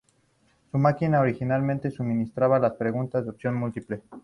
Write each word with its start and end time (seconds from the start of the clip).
Su 0.71 0.79
máquina 0.79 1.19
originalmente 1.19 1.91
suministraba 1.91 2.75
preguntas 2.75 3.23
de 3.23 3.29
opción 3.29 3.53
múltiple. 3.53 4.01